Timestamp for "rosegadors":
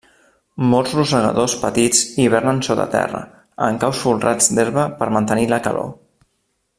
0.99-1.55